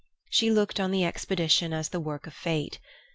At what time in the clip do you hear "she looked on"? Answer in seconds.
0.31-0.89